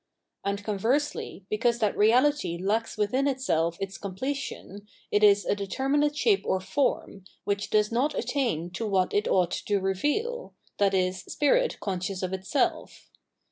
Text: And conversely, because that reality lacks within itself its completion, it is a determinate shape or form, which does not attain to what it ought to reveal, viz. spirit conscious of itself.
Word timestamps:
And 0.43 0.63
conversely, 0.63 1.45
because 1.47 1.77
that 1.77 1.95
reality 1.95 2.57
lacks 2.57 2.97
within 2.97 3.27
itself 3.27 3.77
its 3.79 3.99
completion, 3.99 4.87
it 5.11 5.23
is 5.23 5.45
a 5.45 5.53
determinate 5.53 6.17
shape 6.17 6.41
or 6.43 6.59
form, 6.59 7.23
which 7.43 7.69
does 7.69 7.91
not 7.91 8.17
attain 8.17 8.71
to 8.71 8.87
what 8.87 9.13
it 9.13 9.27
ought 9.27 9.51
to 9.51 9.79
reveal, 9.79 10.55
viz. 10.79 11.19
spirit 11.25 11.79
conscious 11.81 12.23
of 12.23 12.33
itself. 12.33 13.11